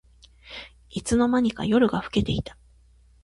[0.89, 2.57] いつの間にか夜が更けていた